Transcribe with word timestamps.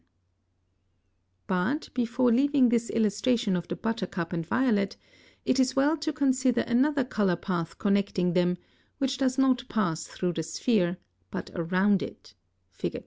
(78) 1.45 1.45
But, 1.45 1.93
before 1.93 2.31
leaving 2.33 2.69
this 2.69 2.89
illustration 2.89 3.55
of 3.55 3.67
the 3.67 3.75
buttercup 3.75 4.33
and 4.33 4.43
violet, 4.43 4.97
it 5.45 5.59
is 5.59 5.75
well 5.75 5.95
to 5.97 6.11
consider 6.11 6.61
another 6.61 7.03
color 7.03 7.35
path 7.35 7.77
connecting 7.77 8.33
them 8.33 8.57
which 8.97 9.19
does 9.19 9.37
not 9.37 9.63
pass 9.69 10.05
through 10.07 10.33
the 10.33 10.41
sphere, 10.41 10.97
but 11.29 11.51
around 11.53 12.01
it 12.01 12.33
(Fig. 12.71 12.99